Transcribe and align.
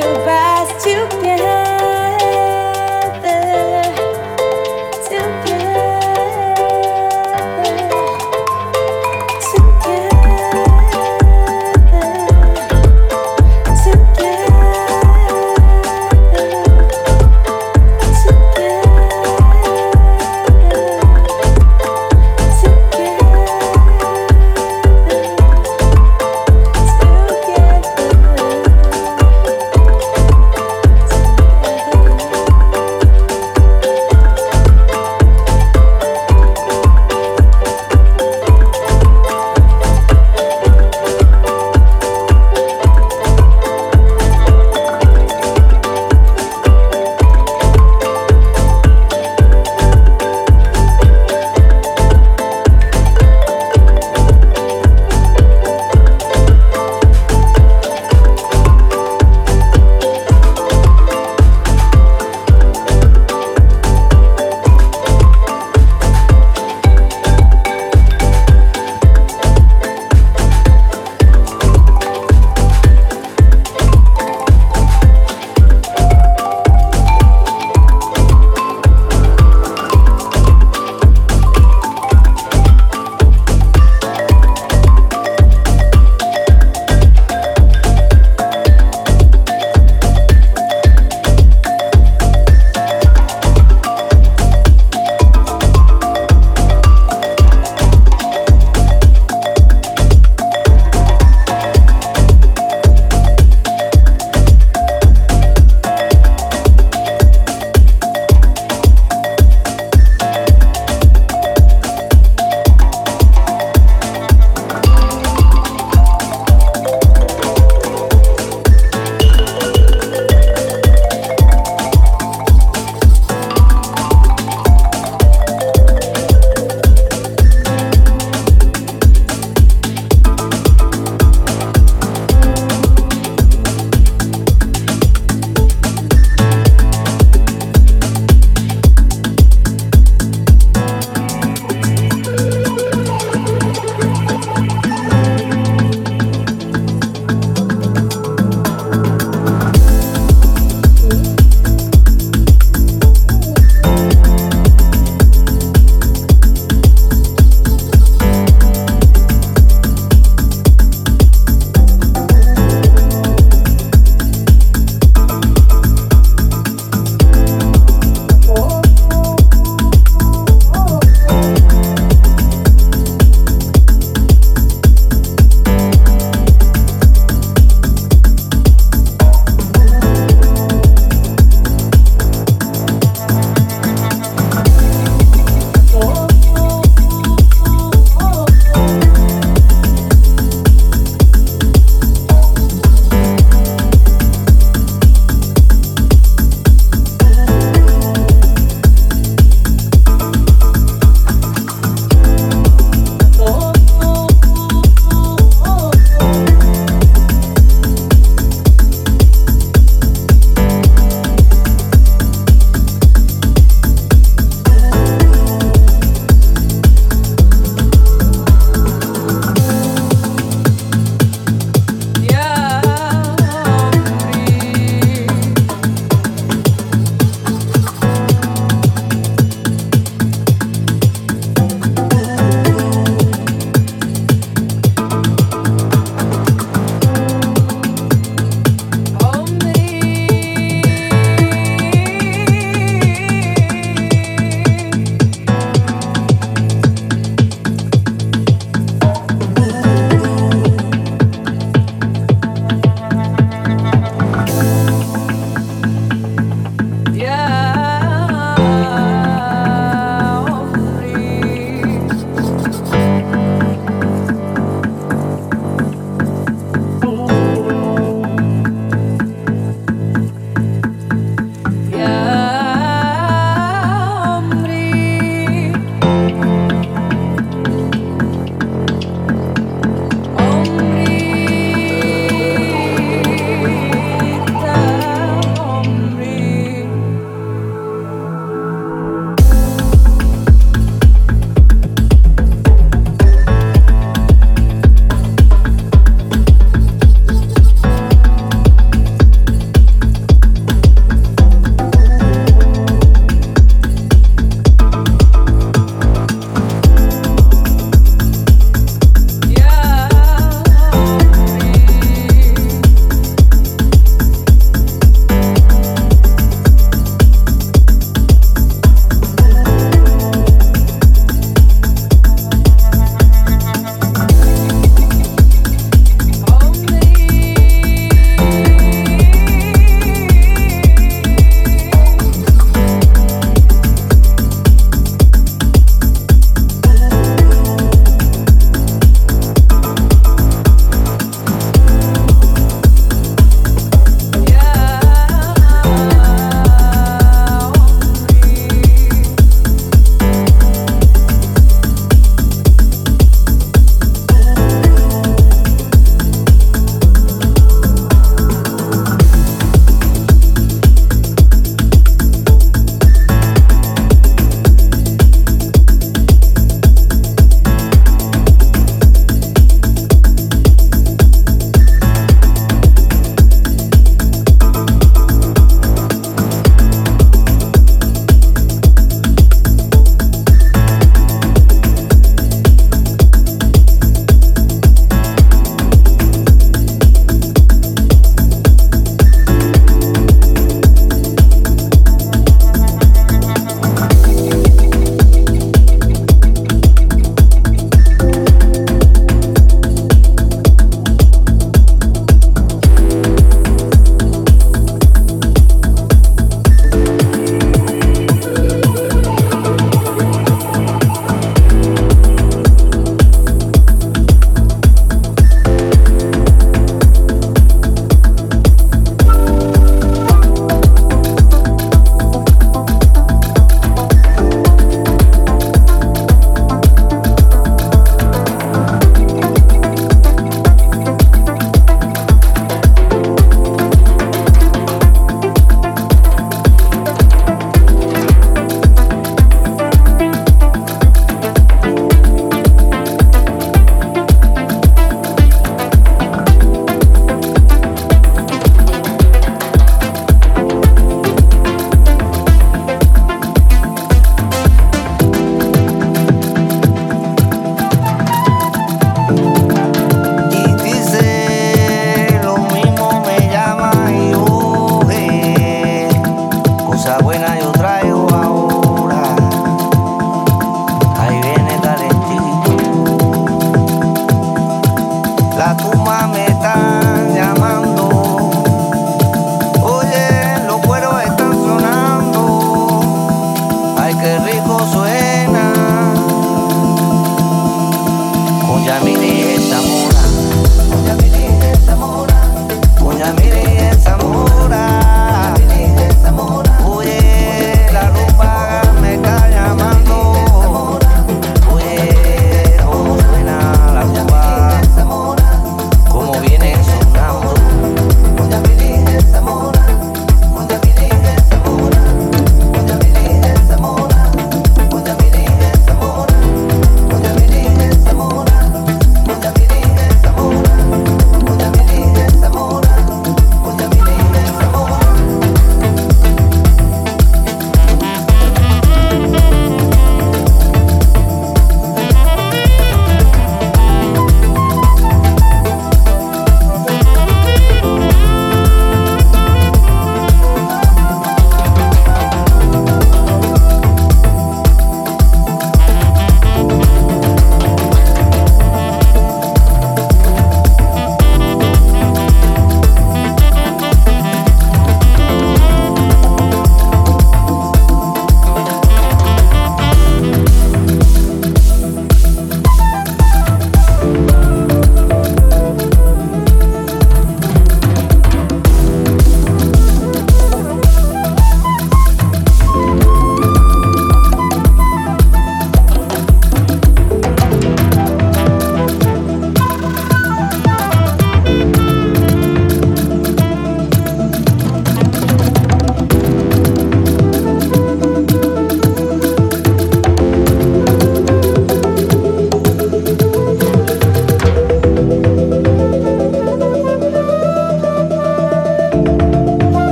will 0.00 0.24
rise 0.24 0.82
together. 0.82 1.59